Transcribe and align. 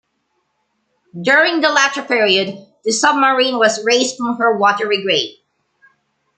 During 1.21 1.61
the 1.61 1.69
latter 1.69 2.01
period, 2.01 2.57
the 2.83 2.91
submarine 2.91 3.59
was 3.59 3.85
raised 3.85 4.17
from 4.17 4.35
her 4.37 4.57
watery 4.57 5.03
grave. 5.03 5.35